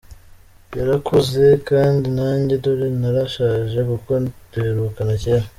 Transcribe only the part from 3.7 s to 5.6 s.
kuko duherukana cyera.